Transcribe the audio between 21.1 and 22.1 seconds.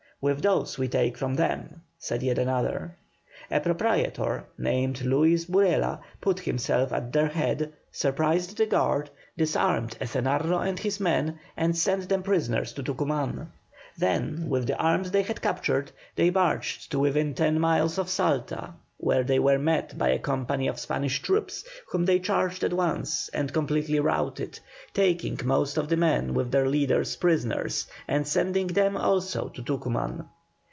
troops, whom